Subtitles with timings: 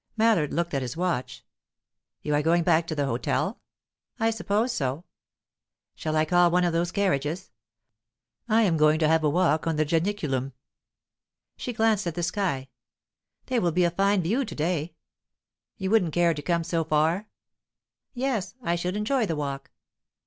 [0.17, 1.45] Mallard looked at his watch.
[2.23, 3.61] "You are going back to the hotel?"
[4.19, 5.03] "I suppose so."
[5.93, 7.51] "Shall I call one of those carriages?
[8.49, 10.53] I am going to have a walk on to the Janiculum."
[11.55, 12.69] She glanced at the sky.
[13.45, 14.95] "There will be a fine view to day."
[15.77, 17.27] "You wouldn't care to come so far?"
[18.15, 19.69] "Yes, I should enjoy the walk."